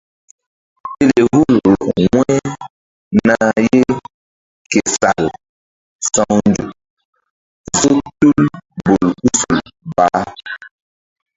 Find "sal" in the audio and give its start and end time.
4.97-5.23